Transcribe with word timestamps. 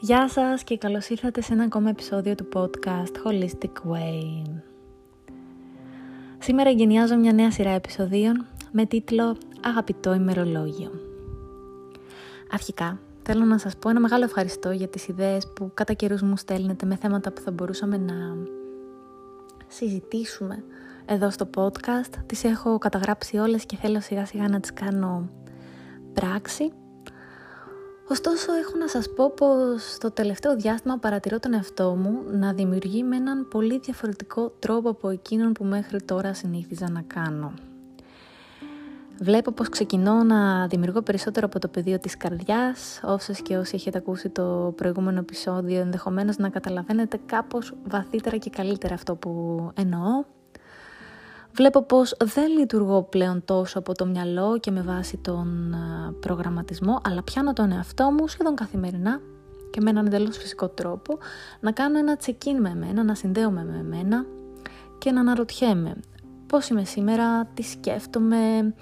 Γεια 0.00 0.28
σας 0.28 0.64
και 0.64 0.78
καλώς 0.78 1.08
ήρθατε 1.08 1.40
σε 1.40 1.52
ένα 1.52 1.64
ακόμα 1.64 1.88
επεισόδιο 1.88 2.34
του 2.34 2.48
podcast 2.52 3.12
Holistic 3.24 3.92
Way. 3.92 4.60
Σήμερα 6.38 6.70
εγκαινιάζω 6.70 7.16
μια 7.16 7.32
νέα 7.32 7.50
σειρά 7.50 7.70
επεισοδίων 7.70 8.46
με 8.72 8.86
τίτλο 8.86 9.36
«Αγαπητό 9.62 10.14
ημερολόγιο». 10.14 10.90
Αρχικά, 12.50 12.98
θέλω 13.22 13.44
να 13.44 13.58
σας 13.58 13.76
πω 13.76 13.88
ένα 13.88 14.00
μεγάλο 14.00 14.24
ευχαριστώ 14.24 14.70
για 14.70 14.88
τις 14.88 15.08
ιδέες 15.08 15.52
που 15.54 15.70
κατά 15.74 15.92
καιρούς 15.92 16.22
μου 16.22 16.36
στέλνετε 16.36 16.86
με 16.86 16.96
θέματα 16.96 17.32
που 17.32 17.40
θα 17.40 17.50
μπορούσαμε 17.50 17.96
να 17.96 18.36
συζητήσουμε 19.66 20.64
εδώ 21.06 21.30
στο 21.30 21.48
podcast. 21.56 22.12
Τις 22.26 22.44
έχω 22.44 22.78
καταγράψει 22.78 23.36
όλες 23.36 23.66
και 23.66 23.76
θέλω 23.76 24.00
σιγά 24.00 24.26
σιγά 24.26 24.48
να 24.48 24.60
τις 24.60 24.72
κάνω 24.72 25.28
πράξη 26.12 26.72
Ωστόσο 28.08 28.52
έχω 28.52 28.76
να 28.78 28.88
σας 28.88 29.08
πω 29.16 29.30
πως 29.30 29.96
το 29.98 30.10
τελευταίο 30.10 30.56
διάστημα 30.56 30.98
παρατηρώ 30.98 31.38
τον 31.38 31.54
εαυτό 31.54 31.94
μου 31.94 32.22
να 32.30 32.52
δημιουργεί 32.52 33.02
με 33.02 33.16
έναν 33.16 33.48
πολύ 33.48 33.78
διαφορετικό 33.78 34.52
τρόπο 34.58 34.90
από 34.90 35.08
εκείνον 35.08 35.52
που 35.52 35.64
μέχρι 35.64 36.02
τώρα 36.02 36.34
συνήθιζα 36.34 36.90
να 36.90 37.02
κάνω. 37.06 37.52
Βλέπω 39.20 39.52
πως 39.52 39.68
ξεκινώ 39.68 40.22
να 40.22 40.66
δημιουργώ 40.66 41.02
περισσότερο 41.02 41.46
από 41.46 41.58
το 41.58 41.68
πεδίο 41.68 41.98
της 41.98 42.16
καρδιάς, 42.16 43.00
όσες 43.04 43.42
και 43.42 43.56
όσοι 43.56 43.74
έχετε 43.74 43.98
ακούσει 43.98 44.28
το 44.28 44.72
προηγούμενο 44.76 45.18
επεισόδιο 45.18 45.80
ενδεχομένως 45.80 46.36
να 46.36 46.48
καταλαβαίνετε 46.48 47.20
κάπως 47.26 47.72
βαθύτερα 47.84 48.36
και 48.36 48.50
καλύτερα 48.50 48.94
αυτό 48.94 49.14
που 49.14 49.30
εννοώ 49.74 50.24
βλέπω 51.56 51.82
πως 51.82 52.16
δεν 52.24 52.50
λειτουργώ 52.58 53.02
πλέον 53.02 53.44
τόσο 53.44 53.78
από 53.78 53.94
το 53.94 54.06
μυαλό 54.06 54.58
και 54.58 54.70
με 54.70 54.82
βάση 54.82 55.16
τον 55.16 55.74
προγραμματισμό, 56.20 57.00
αλλά 57.04 57.22
πιάνω 57.22 57.52
τον 57.52 57.72
εαυτό 57.72 58.10
μου 58.10 58.28
σχεδόν 58.28 58.54
καθημερινά 58.54 59.20
και 59.70 59.80
με 59.80 59.90
έναν 59.90 60.06
εντελώς 60.06 60.36
φυσικό 60.36 60.68
τρόπο 60.68 61.18
να 61.60 61.72
κάνω 61.72 61.98
ένα 61.98 62.18
check-in 62.26 62.56
με 62.60 62.68
εμένα, 62.68 63.04
να 63.04 63.14
συνδέομαι 63.14 63.64
με 63.64 63.78
εμένα 63.78 64.24
και 64.98 65.10
να 65.10 65.20
αναρωτιέμαι 65.20 65.96
πώς 66.46 66.68
είμαι 66.68 66.84
σήμερα, 66.84 67.44
τι 67.44 67.62
σκέφτομαι, 67.62 68.74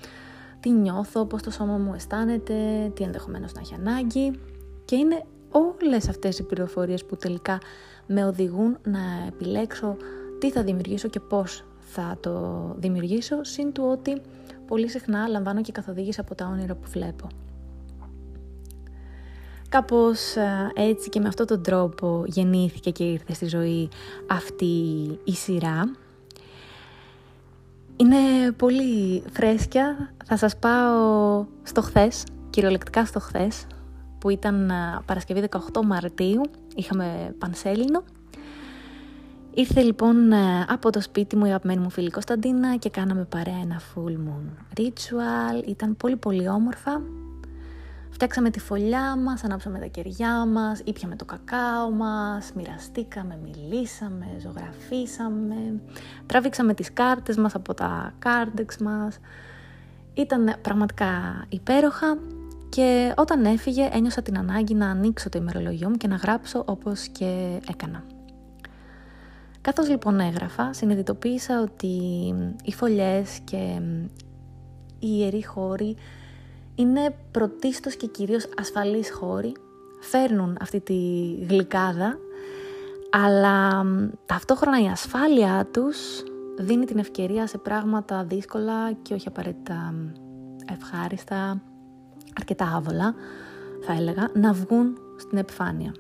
τι 0.61 0.71
νιώθω, 0.71 1.25
πώς 1.25 1.43
το 1.43 1.51
σώμα 1.51 1.77
μου 1.77 1.95
αισθάνεται, 1.95 2.55
τι 2.95 3.05
ενδεχομένως 3.05 3.53
να 3.53 3.61
έχει 3.61 3.75
ανάγκη. 3.75 4.41
Και 4.85 4.97
είναι 4.97 5.25
όλες 5.51 6.09
αυτές 6.09 6.39
οι 6.39 6.43
πληροφορίες 6.43 7.05
που 7.05 7.17
τελικά 7.17 7.59
με 8.07 8.25
οδηγούν 8.25 8.79
να 8.83 9.01
επιλέξω 9.27 9.97
τι 10.39 10.51
θα 10.51 10.63
δημιουργήσω 10.63 11.09
και 11.09 11.21
πώς 11.21 11.65
θα 11.85 12.17
το 12.21 12.67
δημιουργήσω, 12.79 13.45
συν 13.45 13.73
του 13.73 13.85
ότι 13.91 14.21
πολύ 14.67 14.89
συχνά 14.89 15.29
λαμβάνω 15.29 15.61
και 15.61 15.73
καθοδήγηση 15.73 16.21
από 16.21 16.35
τα 16.35 16.47
όνειρα 16.47 16.75
που 16.75 16.89
βλέπω. 16.91 17.27
Κάπως 19.69 20.37
ε, 20.37 20.73
έτσι 20.75 21.09
και 21.09 21.21
με 21.21 21.29
αυτόν 21.29 21.47
τον 21.47 21.63
τρόπο 21.63 22.25
γεννήθηκε 22.27 22.91
και 22.91 23.05
ήρθε 23.05 23.33
στη 23.33 23.47
ζωή 23.47 23.89
αυτή 24.27 24.75
η 25.25 25.33
σειρά. 25.33 25.91
Είναι 27.97 28.53
πολύ 28.57 29.23
φρέσκια. 29.33 30.13
Θα 30.25 30.37
σας 30.37 30.57
πάω 30.57 31.45
στο 31.63 31.83
χθες, 31.83 32.25
κυριολεκτικά 32.51 33.05
στο 33.05 33.21
χθες, 33.21 33.67
που 34.19 34.31
ήταν 34.31 34.71
ε, 34.71 34.75
Παρασκευή 35.07 35.45
18 35.51 35.59
Μαρτίου. 35.85 36.41
Είχαμε 36.75 37.35
πανσέλινο 37.39 38.03
Ήρθε 39.57 39.83
λοιπόν 39.83 40.33
ε, 40.33 40.67
από 40.69 40.91
το 40.91 41.01
σπίτι 41.01 41.37
μου 41.37 41.45
η 41.45 41.49
αγαπημένη 41.49 41.81
μου 41.81 41.91
φίλη 41.91 42.11
Κωνσταντίνα 42.11 42.77
και 42.77 42.91
κάναμε 42.91 43.25
παρέα 43.25 43.59
ένα 43.63 43.81
full 43.81 44.11
moon 44.11 44.79
ritual. 44.81 45.69
Ήταν 45.69 45.97
πολύ 45.97 46.17
πολύ 46.17 46.49
όμορφα. 46.49 47.03
Φτιάξαμε 48.11 48.51
τη 48.51 48.61
φωλιά 48.61 49.17
μας, 49.17 49.45
ανάψαμε 49.45 49.79
τα 49.79 49.87
κεριά 49.87 50.47
μας, 50.47 50.81
ήπιαμε 50.85 51.17
το 51.17 51.25
κακάο 51.25 51.91
μας, 51.91 52.53
μοιραστήκαμε, 52.55 53.39
μιλήσαμε, 53.43 54.27
ζωγραφίσαμε, 54.39 55.81
τραβήξαμε 56.27 56.75
τις 56.75 56.93
κάρτες 56.93 57.37
μας 57.37 57.55
από 57.55 57.75
τα 57.75 58.15
κάρτεξ 58.19 58.79
μας. 58.79 59.19
Ήταν 60.15 60.55
πραγματικά 60.63 61.45
υπέροχα 61.49 62.19
και 62.69 63.15
όταν 63.17 63.45
έφυγε 63.45 63.89
ένιωσα 63.93 64.23
την 64.23 64.39
ανάγκη 64.39 64.75
να 64.75 64.91
ανοίξω 64.91 65.29
το 65.29 65.39
ημερολογιό 65.39 65.89
μου 65.89 65.97
και 65.97 66.09
να 66.09 66.17
γράψω 66.17 66.63
όπως 66.67 67.09
και 67.09 67.61
έκανα. 67.71 68.14
Καθώς 69.65 69.89
λοιπόν 69.89 70.21
έγραφα, 70.21 70.73
συνειδητοποίησα 70.73 71.61
ότι 71.61 71.97
οι 72.65 72.73
φωλιές 72.73 73.41
και 73.45 73.81
οι 74.99 75.09
ιεροί 75.19 75.45
χώροι 75.45 75.97
είναι 76.75 77.17
πρωτίστως 77.31 77.97
και 77.97 78.07
κυρίως 78.07 78.49
ασφαλείς 78.61 79.11
χώροι, 79.11 79.53
φέρνουν 80.01 80.57
αυτή 80.61 80.81
τη 80.81 80.95
γλυκάδα, 81.49 82.19
αλλά 83.11 83.85
ταυτόχρονα 84.27 84.83
η 84.83 84.87
ασφάλειά 84.87 85.69
τους 85.73 86.23
δίνει 86.59 86.85
την 86.85 86.99
ευκαιρία 86.99 87.47
σε 87.47 87.59
πράγματα 87.59 88.25
δύσκολα 88.25 88.93
και 88.93 89.15
όχι 89.15 89.29
απαραίτητα 89.29 89.95
ευχάριστα, 90.73 91.63
αρκετά 92.39 92.73
άβολα, 92.77 93.15
θα 93.87 93.93
έλεγα, 93.93 94.31
να 94.35 94.53
βγουν 94.53 94.99
στην 95.17 95.39
επιφάνεια. 95.39 95.95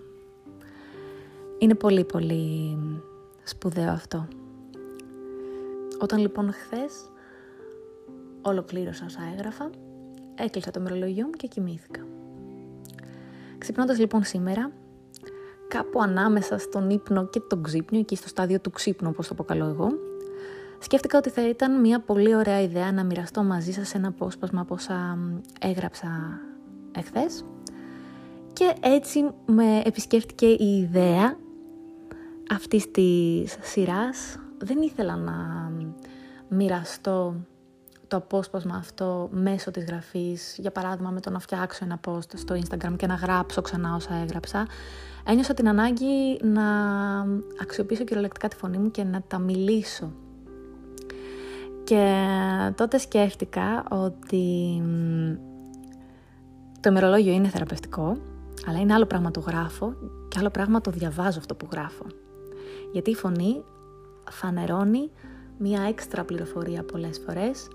Είναι 1.58 1.74
πολύ 1.74 2.04
πολύ 2.04 2.78
Σπουδαίο 3.44 3.90
αυτό. 3.90 4.28
Όταν 6.00 6.18
λοιπόν 6.18 6.52
χθες 6.52 7.10
ολοκλήρωσα 8.42 9.04
όσα 9.04 9.20
έγραφα, 9.32 9.70
έκλεισα 10.34 10.70
το 10.70 10.80
μερολογιό 10.80 11.24
μου 11.24 11.30
και 11.30 11.46
κοιμήθηκα. 11.46 12.00
Ξυπνώντας 13.58 13.98
λοιπόν 13.98 14.24
σήμερα, 14.24 14.70
κάπου 15.68 16.02
ανάμεσα 16.02 16.58
στον 16.58 16.90
ύπνο 16.90 17.26
και 17.26 17.40
τον 17.40 17.62
ξύπνιο, 17.62 18.00
εκεί 18.00 18.16
στο 18.16 18.28
στάδιο 18.28 18.60
του 18.60 18.70
ξύπνου 18.70 19.08
όπως 19.12 19.26
το 19.26 19.32
αποκαλώ 19.32 19.64
εγώ, 19.64 19.88
σκέφτηκα 20.78 21.18
ότι 21.18 21.30
θα 21.30 21.48
ήταν 21.48 21.80
μια 21.80 22.00
πολύ 22.00 22.34
ωραία 22.34 22.60
ιδέα 22.60 22.92
να 22.92 23.04
μοιραστώ 23.04 23.42
μαζί 23.42 23.72
σας 23.72 23.94
ένα 23.94 24.08
απόσπασμα 24.08 24.60
από 24.60 24.74
όσα 24.74 25.18
έγραψα 25.60 26.40
εχθές 26.92 27.44
και 28.52 28.74
έτσι 28.80 29.30
με 29.46 29.82
επισκέφτηκε 29.84 30.46
η 30.46 30.78
ιδέα 30.78 31.36
αυτής 32.50 32.90
της 32.90 33.56
σειράς 33.60 34.38
δεν 34.58 34.82
ήθελα 34.82 35.16
να 35.16 35.34
μοιραστώ 36.48 37.34
το 38.08 38.16
απόσπασμα 38.16 38.76
αυτό 38.76 39.28
μέσω 39.32 39.70
της 39.70 39.84
γραφής, 39.84 40.56
για 40.58 40.70
παράδειγμα 40.70 41.10
με 41.10 41.20
το 41.20 41.30
να 41.30 41.38
φτιάξω 41.38 41.84
ένα 41.84 42.00
post 42.06 42.28
στο 42.34 42.54
Instagram 42.54 42.96
και 42.96 43.06
να 43.06 43.14
γράψω 43.14 43.62
ξανά 43.62 43.94
όσα 43.94 44.14
έγραψα. 44.14 44.66
Ένιωσα 45.26 45.54
την 45.54 45.68
ανάγκη 45.68 46.40
να 46.42 46.64
αξιοποιήσω 47.60 48.04
κυριολεκτικά 48.04 48.48
τη 48.48 48.56
φωνή 48.56 48.78
μου 48.78 48.90
και 48.90 49.04
να 49.04 49.22
τα 49.22 49.38
μιλήσω. 49.38 50.12
Και 51.84 52.24
τότε 52.74 52.98
σκέφτηκα 52.98 53.84
ότι 53.90 54.82
το 56.80 56.88
ημερολόγιο 56.88 57.32
είναι 57.32 57.48
θεραπευτικό, 57.48 58.16
αλλά 58.68 58.78
είναι 58.78 58.94
άλλο 58.94 59.06
πράγμα 59.06 59.30
το 59.30 59.40
γράφω 59.40 59.94
και 60.28 60.38
άλλο 60.38 60.50
πράγμα 60.50 60.80
το 60.80 60.90
διαβάζω 60.90 61.38
αυτό 61.38 61.54
που 61.54 61.68
γράφω 61.72 62.04
γιατί 62.92 63.10
η 63.10 63.14
φωνή 63.14 63.64
φανερώνει 64.30 65.10
μία 65.58 65.82
έξτρα 65.82 66.24
πληροφορία 66.24 66.82
πολλές 66.82 67.20
φορές, 67.26 67.68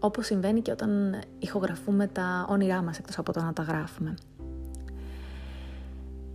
όπως 0.00 0.26
συμβαίνει 0.26 0.60
και 0.60 0.70
όταν 0.70 1.20
ηχογραφούμε 1.38 2.06
τα 2.06 2.46
όνειρά 2.48 2.82
μας 2.82 2.98
εκτός 2.98 3.18
από 3.18 3.32
το 3.32 3.42
να 3.42 3.52
τα 3.52 3.62
γράφουμε. 3.62 4.14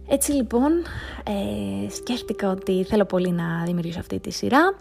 Έτσι 0.08 0.32
λοιπόν, 0.32 0.72
ε, 1.24 1.90
σκέφτηκα 1.90 2.50
ότι 2.50 2.84
θέλω 2.84 3.06
πολύ 3.06 3.32
να 3.32 3.64
δημιουργήσω 3.66 4.00
αυτή 4.00 4.20
τη 4.20 4.32
σειρά, 4.32 4.76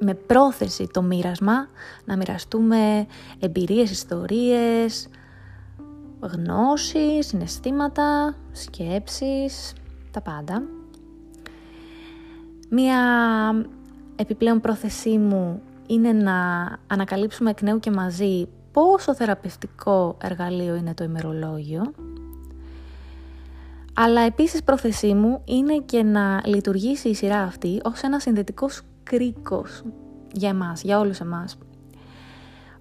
με 0.00 0.14
πρόθεση 0.14 0.88
το 0.92 1.02
μοίρασμα, 1.02 1.68
να 2.04 2.16
μοιραστούμε 2.16 3.06
εμπειρίες, 3.38 3.90
ιστορίες, 3.90 5.08
γνώσεις, 6.20 7.26
συναισθήματα, 7.26 8.36
σκέψεις, 8.52 9.72
τα 10.10 10.20
πάντα. 10.20 10.62
Μία 12.72 12.98
επιπλέον 14.16 14.60
πρόθεσή 14.60 15.18
μου 15.18 15.62
είναι 15.86 16.12
να 16.12 16.34
ανακαλύψουμε 16.86 17.50
εκ 17.50 17.62
νέου 17.62 17.78
και 17.78 17.90
μαζί 17.90 18.48
πόσο 18.72 19.14
θεραπευτικό 19.14 20.16
εργαλείο 20.22 20.74
είναι 20.74 20.94
το 20.94 21.04
ημερολόγιο. 21.04 21.92
Αλλά 23.94 24.20
επίσης 24.20 24.62
πρόθεσή 24.62 25.14
μου 25.14 25.42
είναι 25.44 25.76
και 25.76 26.02
να 26.02 26.42
λειτουργήσει 26.44 27.08
η 27.08 27.14
σειρά 27.14 27.42
αυτή 27.42 27.80
ως 27.84 28.00
ένας 28.00 28.22
συνδετικός 28.22 28.82
κρίκος 29.02 29.82
για 30.32 30.48
εμάς, 30.48 30.82
για 30.82 30.98
όλους 30.98 31.20
εμάς. 31.20 31.58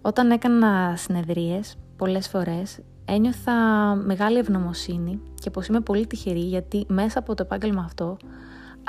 Όταν 0.02 0.32
έκανα 0.32 0.94
συνεδρίες 0.98 1.76
πολλές 1.96 2.28
φορές 2.28 2.80
ένιωθα 3.06 3.54
μεγάλη 3.96 4.38
ευγνωμοσύνη 4.38 5.22
και 5.34 5.50
πως 5.50 5.68
είμαι 5.68 5.80
πολύ 5.80 6.08
τυχερή 6.08 6.40
γιατί 6.40 6.86
μέσα 6.88 7.20
από 7.20 7.36
το 7.36 7.44
επάγγελμα 7.44 7.82
αυτό 7.82 8.18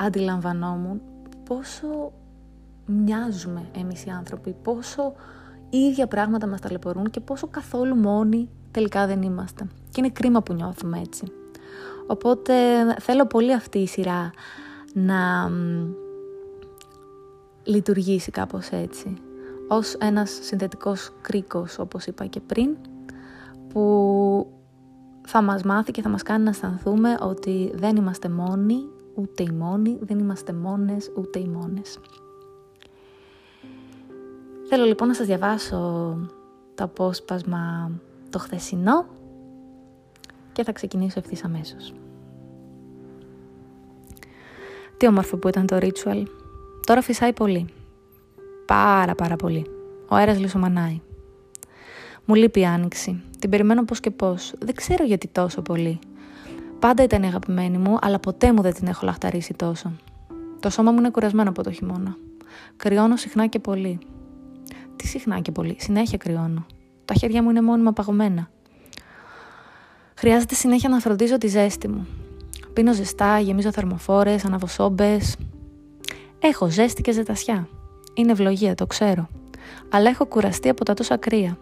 αντιλαμβανόμουν 0.05 1.01
πόσο 1.43 2.11
μοιάζουμε 2.85 3.69
εμείς 3.77 4.05
οι 4.05 4.09
άνθρωποι, 4.09 4.55
πόσο 4.63 5.13
ίδια 5.69 6.07
πράγματα 6.07 6.47
μας 6.47 6.61
ταλαιπωρούν 6.61 7.09
και 7.09 7.19
πόσο 7.19 7.47
καθόλου 7.47 7.95
μόνοι 7.95 8.49
τελικά 8.71 9.07
δεν 9.07 9.21
είμαστε. 9.21 9.67
Και 9.89 9.95
είναι 10.01 10.09
κρίμα 10.09 10.41
που 10.41 10.53
νιώθουμε 10.53 10.99
έτσι. 10.99 11.31
Οπότε 12.07 12.53
θέλω 12.99 13.25
πολύ 13.25 13.53
αυτή 13.53 13.79
η 13.79 13.87
σειρά 13.87 14.31
να 14.93 15.49
λειτουργήσει 17.63 18.31
κάπως 18.31 18.69
έτσι. 18.69 19.13
Ως 19.67 19.93
ένας 19.93 20.39
συνθετικός 20.41 21.11
κρίκος, 21.21 21.79
όπως 21.79 22.05
είπα 22.05 22.25
και 22.25 22.39
πριν, 22.39 22.77
που 23.69 24.47
θα 25.27 25.41
μας 25.41 25.63
μάθει 25.63 25.91
και 25.91 26.01
θα 26.01 26.09
μας 26.09 26.23
κάνει 26.23 26.43
να 26.43 26.49
αισθανθούμε 26.49 27.17
ότι 27.21 27.71
δεν 27.75 27.95
είμαστε 27.95 28.29
μόνοι, 28.29 28.89
ούτε 29.13 29.43
οι 29.43 29.49
μόνοι, 29.49 29.97
δεν 30.01 30.19
είμαστε 30.19 30.53
μόνες, 30.53 31.11
ούτε 31.15 31.39
οι 31.39 31.47
μόνες. 31.47 31.99
Θέλω 34.67 34.85
λοιπόν 34.85 35.07
να 35.07 35.13
σας 35.13 35.25
διαβάσω 35.25 35.77
το 36.75 36.83
απόσπασμα 36.83 37.91
το 38.29 38.39
χθεσινό 38.39 39.05
και 40.51 40.63
θα 40.63 40.71
ξεκινήσω 40.71 41.19
ευθύς 41.19 41.43
αμέσως. 41.43 41.93
Τι 44.97 45.07
όμορφο 45.07 45.37
που 45.37 45.47
ήταν 45.47 45.65
το 45.65 45.77
ritual. 45.81 46.23
Τώρα 46.85 47.01
φυσάει 47.01 47.33
πολύ. 47.33 47.65
Πάρα 48.65 49.15
πάρα 49.15 49.35
πολύ. 49.35 49.65
Ο 50.09 50.15
αέρας 50.15 50.39
λισομανάει. 50.39 51.01
Μου 52.25 52.35
λείπει 52.35 52.59
η 52.59 52.65
άνοιξη. 52.65 53.23
Την 53.39 53.49
περιμένω 53.49 53.85
πώς 53.85 53.99
και 53.99 54.11
πώς. 54.11 54.53
Δεν 54.59 54.75
ξέρω 54.75 55.03
γιατί 55.03 55.27
τόσο 55.27 55.61
πολύ. 55.61 55.99
Πάντα 56.81 57.03
ήταν 57.03 57.23
η 57.23 57.27
αγαπημένη 57.27 57.77
μου, 57.77 57.97
αλλά 58.01 58.19
ποτέ 58.19 58.53
μου 58.53 58.61
δεν 58.61 58.73
την 58.73 58.87
έχω 58.87 59.05
λαχταρίσει 59.05 59.53
τόσο. 59.53 59.91
Το 60.59 60.69
σώμα 60.69 60.91
μου 60.91 60.97
είναι 60.97 61.09
κουρασμένο 61.09 61.49
από 61.49 61.63
το 61.63 61.71
χειμώνα. 61.71 62.15
Κρυώνω 62.77 63.15
συχνά 63.15 63.47
και 63.47 63.59
πολύ. 63.59 63.99
Τι 64.95 65.07
συχνά 65.07 65.39
και 65.39 65.51
πολύ, 65.51 65.75
συνέχεια 65.79 66.17
κρυώνω. 66.17 66.65
Τα 67.05 67.13
χέρια 67.13 67.43
μου 67.43 67.49
είναι 67.49 67.61
μόνιμα 67.61 67.93
παγωμένα. 67.93 68.49
Χρειάζεται 70.15 70.55
συνέχεια 70.55 70.89
να 70.89 70.99
φροντίζω 70.99 71.37
τη 71.37 71.47
ζέστη 71.47 71.87
μου. 71.87 72.07
Πίνω 72.73 72.93
ζεστά, 72.93 73.39
γεμίζω 73.39 73.71
θερμοφόρες, 73.71 74.45
ανάβω 74.45 74.95
Έχω 76.39 76.69
ζέστη 76.69 77.01
και 77.01 77.11
ζετασιά. 77.11 77.67
Είναι 78.13 78.31
ευλογία, 78.31 78.75
το 78.75 78.85
ξέρω. 78.85 79.27
Αλλά 79.89 80.09
έχω 80.09 80.25
κουραστεί 80.25 80.69
από 80.69 80.85
τα 80.85 80.93
τόσα 80.93 81.17
κρύα. 81.17 81.57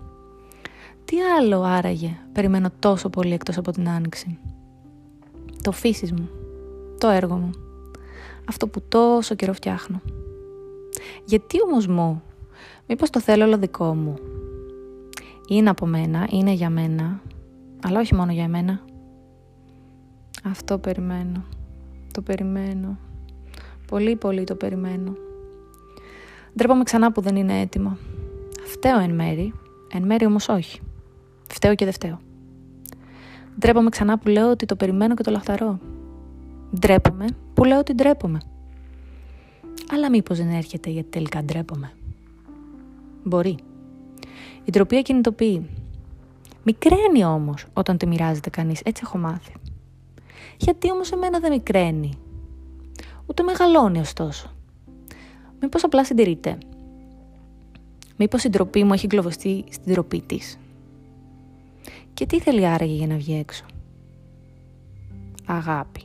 Τι 1.06 1.18
άλλο 1.40 1.62
άραγε; 1.62 2.18
Περιμένω 2.34 2.70
τόσο 2.80 3.10
πολύ 3.10 3.34
εκτός 3.34 3.58
από 3.58 3.72
την 3.72 3.90
άνοιξη. 3.90 4.40
Το 5.64 5.72
φύσις 5.72 6.12
μου. 6.12 6.30
Το 6.98 7.08
έργο 7.08 7.36
μου. 7.36 7.50
Αυτό 8.50 8.68
που 8.68 8.82
τόσο 8.88 9.36
καιρό 9.36 9.54
φτιάχνω. 9.54 10.02
Γιατί 11.26 11.62
όμως 11.62 11.88
μου, 11.88 12.24
μήπως 12.88 13.10
το 13.10 13.20
θέλω 13.20 13.46
όλο 13.46 13.58
δικό 13.58 13.96
μου. 13.96 14.16
Είναι 15.48 15.70
από 15.70 15.86
μένα, 15.86 16.28
είναι 16.30 16.52
για 16.52 16.70
μένα, 16.70 17.22
αλλά 17.84 18.00
όχι 18.00 18.16
μόνο 18.16 18.32
για 18.32 18.48
μένα. 18.48 18.82
Αυτό 20.44 20.78
περιμένω. 20.78 21.44
Το 22.14 22.22
περιμένω. 22.22 22.98
Πολύ 23.88 24.16
πολύ 24.16 24.44
το 24.44 24.56
περιμένω. 24.56 25.14
Ντρέπομαι 26.56 26.84
ξανά 26.84 27.12
που 27.12 27.22
δεν 27.22 27.36
είναι 27.36 27.60
έτοιμο. 27.60 27.98
Φταίω 28.64 29.00
εν 29.00 29.16
μέρη, 29.16 29.54
εν 29.94 30.04
μέρη 30.04 30.26
όμως 30.26 30.50
όχι. 30.50 30.80
Φταίω 31.50 31.76
και 31.76 31.86
δεν 31.86 31.94
φταίω. 31.94 32.20
Ντρέπομαι 33.60 33.90
ξανά 33.90 34.18
που 34.18 34.28
λέω 34.28 34.50
ότι 34.50 34.66
το 34.66 34.76
περιμένω 34.76 35.16
και 35.16 35.24
το 35.24 35.32
λαχταρώ. 35.32 35.80
Ντρέπομαι 36.80 37.26
που 37.54 37.64
λέω 37.64 37.80
ότι 37.80 37.94
ντρέπομαι. 37.94 38.40
Αλλά 39.92 40.10
μήπως 40.10 40.38
δεν 40.38 40.50
έρχεται 40.50 40.90
γιατί 40.90 41.10
τελικά 41.10 41.44
ντρέπομαι. 41.44 41.92
Μπορεί. 43.24 43.58
Η 44.64 44.72
ντροπή 44.72 44.98
ακινητοποιεί. 44.98 45.70
Μικραίνει 46.64 47.26
όμως 47.26 47.66
όταν 47.74 47.98
τη 47.98 48.08
μοιράζεται 48.08 48.50
κανείς, 48.50 48.82
έτσι 48.84 49.02
έχω 49.06 49.18
μάθει. 49.18 49.54
Γιατί 50.58 50.92
όμως 50.92 51.12
εμένα 51.12 51.40
δεν 51.40 51.52
μικραίνει. 51.52 52.14
Ούτε 53.26 53.44
μεγαλώνει 53.44 54.00
ωστόσο. 54.00 54.54
Μήπως 55.62 55.84
απλά 55.84 56.06
συντηρείται. 56.06 56.58
Μήπως 58.18 58.44
η 58.44 58.50
ντροπή 58.50 58.84
μου 58.84 58.94
έχει 58.94 59.06
εγκλωβιστεί 59.06 59.64
στην 59.70 59.92
ντροπή 59.92 60.22
της. 60.22 60.58
Και 62.20 62.26
τι 62.26 62.40
θέλει 62.40 62.66
άραγε 62.66 62.94
για 62.94 63.08
να 63.08 63.16
βγει 63.16 63.34
έξω; 63.34 63.66
Αγάπη. 65.46 66.02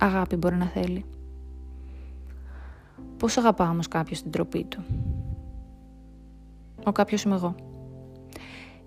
Αγάπη 0.00 0.36
μπορεί 0.36 0.56
να 0.56 0.66
θέλει. 0.66 1.04
Πώς 3.16 3.36
αγαπά 3.36 3.70
όμως 3.70 3.88
κάποιος 3.88 4.22
την 4.22 4.30
τροπή 4.30 4.64
του; 4.64 4.84
Ο 6.84 6.92
κάποιος 6.92 7.22
είμαι 7.22 7.34
εγώ. 7.34 7.54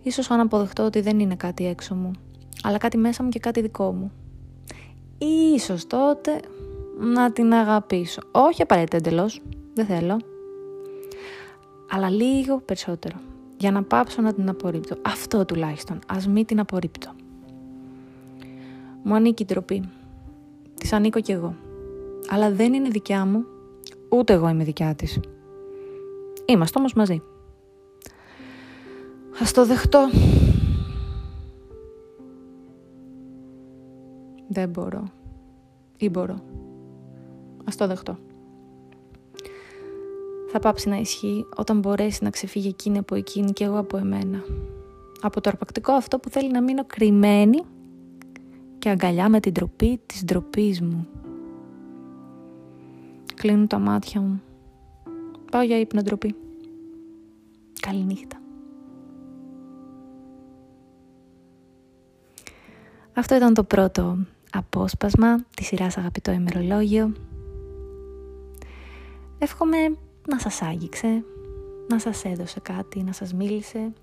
Ίσως 0.01 0.31
αν 0.31 0.39
αποδεχτώ 0.39 0.83
ότι 0.83 1.01
δεν 1.01 1.19
είναι 1.19 1.35
κάτι 1.35 1.65
έξω 1.65 1.95
μου, 1.95 2.11
αλλά 2.63 2.77
κάτι 2.77 2.97
μέσα 2.97 3.23
μου 3.23 3.29
και 3.29 3.39
κάτι 3.39 3.61
δικό 3.61 3.91
μου. 3.91 4.11
Ίσως 5.55 5.87
τότε 5.87 6.39
να 7.13 7.31
την 7.31 7.53
αγαπήσω. 7.53 8.21
Όχι 8.31 8.61
απαραίτητα 8.61 8.97
εντελώς, 8.97 9.41
δεν 9.73 9.85
θέλω. 9.85 10.17
Αλλά 11.89 12.09
λίγο 12.09 12.57
περισσότερο 12.57 13.28
για 13.59 13.71
να 13.71 13.83
πάψω 13.83 14.21
να 14.21 14.33
την 14.33 14.49
απορρίπτω. 14.49 14.95
Αυτό 15.01 15.45
τουλάχιστον, 15.45 15.99
ας 16.07 16.27
μην 16.27 16.45
την 16.45 16.59
απορρίπτω. 16.59 17.11
Μου 19.03 19.15
ανήκει 19.15 19.43
η 19.43 19.45
τροπή. 19.45 19.89
Της 20.79 20.93
ανήκω 20.93 21.19
κι 21.19 21.31
εγώ. 21.31 21.55
Αλλά 22.29 22.51
δεν 22.51 22.73
είναι 22.73 22.89
δικιά 22.89 23.25
μου, 23.25 23.45
ούτε 24.09 24.33
εγώ 24.33 24.49
είμαι 24.49 24.63
δικιά 24.63 24.95
της. 24.95 25.19
Είμαστε 26.45 26.79
όμως 26.79 26.93
μαζί. 26.93 27.21
Ας 29.41 29.51
το 29.51 29.65
δεχτώ. 29.65 30.09
Δεν 34.47 34.69
μπορώ. 34.69 35.03
Ή 35.97 36.09
μπορώ. 36.09 36.39
Ας 37.65 37.75
το 37.75 37.87
δεχτώ 37.87 38.17
θα 40.51 40.59
πάψει 40.59 40.89
να 40.89 40.97
ισχύει 40.97 41.45
όταν 41.55 41.79
μπορέσει 41.79 42.23
να 42.23 42.29
ξεφύγει 42.29 42.67
εκείνη 42.67 42.97
από 42.97 43.15
εκείνη 43.15 43.51
και 43.51 43.63
εγώ 43.63 43.77
από 43.77 43.97
εμένα. 43.97 44.43
Από 45.21 45.41
το 45.41 45.49
αρπακτικό 45.49 45.91
αυτό 45.91 46.19
που 46.19 46.29
θέλει 46.29 46.51
να 46.51 46.61
μείνω 46.61 46.85
κρυμμένη 46.85 47.61
και 48.79 48.89
αγκαλιά 48.89 49.29
με 49.29 49.39
την 49.39 49.53
τροπή 49.53 49.99
της 50.05 50.23
ντροπής 50.25 50.81
μου. 50.81 51.07
Κλείνουν 53.35 53.67
τα 53.67 53.79
μάτια 53.79 54.21
μου. 54.21 54.41
Πάω 55.51 55.61
για 55.61 55.79
ύπνο 55.79 56.01
ντροπή. 56.01 56.35
Καληνύχτα. 57.79 58.37
Αυτό 63.13 63.35
ήταν 63.35 63.53
το 63.53 63.63
πρώτο 63.63 64.17
απόσπασμα 64.51 65.43
της 65.55 65.65
σειράς 65.65 65.97
Αγαπητό 65.97 66.31
ημερολόγιο. 66.31 67.13
Εύχομαι 69.37 69.77
να 70.29 70.39
σας 70.39 70.61
άγγιξε, 70.61 71.23
να 71.87 71.99
σας 71.99 72.25
έδωσε 72.25 72.59
κάτι, 72.59 73.03
να 73.03 73.11
σας 73.11 73.33
μίλησε. 73.33 73.93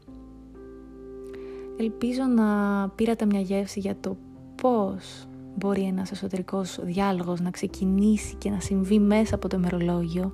Ελπίζω 1.77 2.23
να 2.23 2.89
πήρατε 2.89 3.27
μια 3.27 3.41
γεύση 3.41 3.81
για 3.81 3.97
το 4.01 4.17
πώς 4.63 5.27
μπορεί 5.57 5.83
ένας 5.83 6.11
εσωτερικός 6.11 6.79
διάλογος 6.83 7.41
να 7.41 7.51
ξεκινήσει 7.51 8.35
και 8.35 8.51
να 8.51 8.61
συμβεί 8.61 8.99
μέσα 8.99 9.35
από 9.35 9.49
το 9.49 9.59
μερολόγιο, 9.59 10.33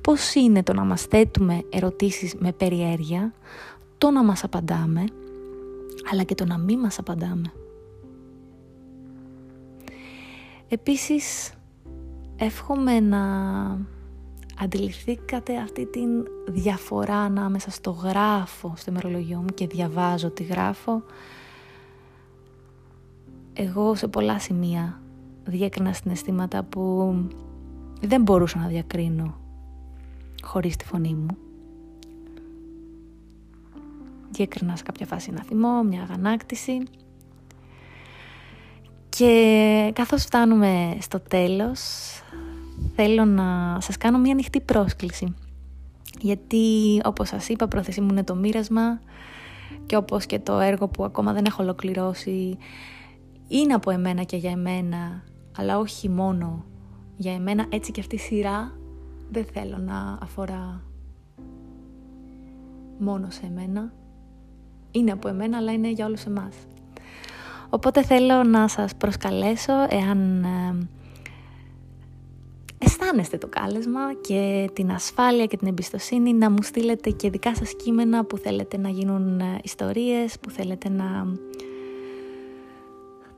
πώς 0.00 0.34
είναι 0.34 0.62
το 0.62 0.72
να 0.72 0.84
μας 0.84 1.02
θέτουμε 1.02 1.62
ερωτήσεις 1.68 2.34
με 2.34 2.52
περιέργεια, 2.52 3.32
το 3.98 4.10
να 4.10 4.24
μας 4.24 4.44
απαντάμε, 4.44 5.04
αλλά 6.12 6.22
και 6.22 6.34
το 6.34 6.44
να 6.44 6.58
μην 6.58 6.78
μας 6.78 6.98
απαντάμε. 6.98 7.52
Επίσης, 10.68 11.52
εύχομαι 12.36 13.00
να 13.00 13.18
αντιληφθήκατε 14.60 15.56
αυτή 15.56 15.86
την 15.86 16.26
διαφορά 16.48 17.16
ανάμεσα 17.16 17.70
στο 17.70 17.90
γράφω 17.90 18.72
στο 18.76 18.90
ημερολογιό 18.90 19.38
μου 19.38 19.54
και 19.54 19.66
διαβάζω 19.66 20.30
τι 20.30 20.42
γράφω; 20.42 21.02
Εγώ 23.52 23.94
σε 23.94 24.08
πολλά 24.08 24.38
σημεία 24.38 25.00
διέκρινα 25.44 25.92
συναισθήματα 25.92 26.62
που 26.62 27.14
δεν 28.00 28.22
μπορούσα 28.22 28.58
να 28.58 28.66
διακρίνω 28.66 29.34
χωρίς 30.42 30.76
τη 30.76 30.84
φωνή 30.84 31.14
μου. 31.14 31.36
Διέκρινα 34.30 34.76
σε 34.76 34.82
κάποια 34.82 35.06
φάση 35.06 35.28
ένα 35.32 35.42
θυμό, 35.42 35.82
μια 35.82 36.02
αγανάκτηση. 36.02 36.82
Και 39.08 39.90
καθώς 39.94 40.24
φτάνουμε 40.24 40.96
στο 41.00 41.20
τέλος 41.20 41.80
θέλω 43.00 43.24
να 43.24 43.78
σας 43.80 43.96
κάνω 43.96 44.18
μια 44.18 44.32
ανοιχτή 44.32 44.60
πρόσκληση. 44.60 45.34
Γιατί 46.20 46.66
όπως 47.04 47.28
σας 47.28 47.48
είπα 47.48 47.68
πρόθεσή 47.68 48.00
μου 48.00 48.08
είναι 48.10 48.24
το 48.24 48.34
μοίρασμα 48.34 49.00
και 49.86 49.96
όπως 49.96 50.26
και 50.26 50.38
το 50.38 50.58
έργο 50.58 50.88
που 50.88 51.04
ακόμα 51.04 51.32
δεν 51.32 51.44
έχω 51.44 51.62
ολοκληρώσει 51.62 52.58
είναι 53.48 53.74
από 53.74 53.90
εμένα 53.90 54.22
και 54.22 54.36
για 54.36 54.50
εμένα 54.50 55.22
αλλά 55.56 55.78
όχι 55.78 56.08
μόνο 56.08 56.64
για 57.16 57.32
εμένα. 57.34 57.66
Έτσι 57.68 57.90
και 57.90 58.00
αυτή 58.00 58.14
η 58.14 58.18
σειρά 58.18 58.78
δεν 59.30 59.44
θέλω 59.52 59.78
να 59.78 60.18
αφορά 60.22 60.82
μόνο 62.98 63.30
σε 63.30 63.46
εμένα. 63.46 63.92
Είναι 64.90 65.12
από 65.12 65.28
εμένα 65.28 65.56
αλλά 65.56 65.72
είναι 65.72 65.90
για 65.90 66.06
όλους 66.06 66.24
εμάς. 66.24 66.54
Οπότε 67.70 68.02
θέλω 68.02 68.42
να 68.42 68.68
σας 68.68 68.94
προσκαλέσω 68.94 69.72
εάν 69.88 70.44
ε, 70.44 70.88
αισθάνεστε 73.08 73.38
το 73.38 73.48
κάλεσμα 73.48 74.14
και 74.20 74.70
την 74.72 74.90
ασφάλεια 74.90 75.46
και 75.46 75.56
την 75.56 75.68
εμπιστοσύνη 75.68 76.32
να 76.32 76.50
μου 76.50 76.62
στείλετε 76.62 77.10
και 77.10 77.30
δικά 77.30 77.54
σας 77.54 77.74
κείμενα 77.74 78.24
που 78.24 78.36
θέλετε 78.36 78.78
να 78.78 78.88
γίνουν 78.88 79.40
ε, 79.40 79.58
ιστορίες, 79.62 80.38
που 80.40 80.50
θέλετε 80.50 80.88
να 80.88 81.34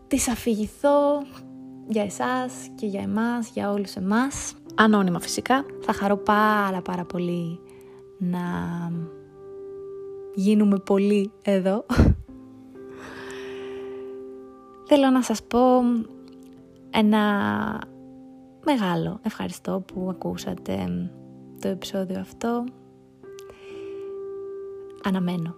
τις 0.06 0.28
αφηγηθώ 0.28 1.22
για 1.88 2.02
εσάς 2.02 2.52
και 2.74 2.86
για 2.86 3.00
εμάς, 3.00 3.50
για 3.54 3.70
όλους 3.70 3.94
εμάς. 3.94 4.54
Ανώνυμα 4.74 5.20
φυσικά. 5.20 5.64
Θα 5.80 5.92
χαρώ 5.92 6.16
πάρα 6.16 6.80
πάρα 6.82 7.04
πολύ 7.04 7.60
να 8.18 8.40
γίνουμε 10.34 10.78
πολύ 10.78 11.30
εδώ. 11.42 11.86
Θέλω 14.88 15.10
να 15.10 15.22
σας 15.22 15.42
πω 15.42 15.58
ένα 16.90 17.18
μεγάλο 18.64 19.21
ευχαριστώ 19.23 19.83
που 19.87 20.09
ακούσατε 20.11 21.11
το 21.61 21.69
επεισόδιο 21.69 22.21
αυτό. 22.21 22.64
Αναμένω 25.02 25.55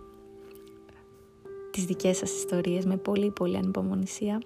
τις 1.70 1.84
δικές 1.84 2.16
σας 2.16 2.30
ιστορίες 2.30 2.84
με 2.84 2.96
πολύ 2.96 3.30
πολύ 3.30 3.56
ανυπομονησία. 3.56 4.40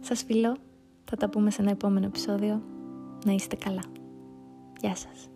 Σας 0.00 0.22
φιλώ, 0.22 0.56
θα 1.04 1.16
τα 1.16 1.28
πούμε 1.28 1.50
σε 1.50 1.62
ένα 1.62 1.70
επόμενο 1.70 2.06
επεισόδιο. 2.06 2.62
Να 3.24 3.32
είστε 3.32 3.56
καλά. 3.56 3.82
Γεια 4.80 4.96
σας. 4.96 5.28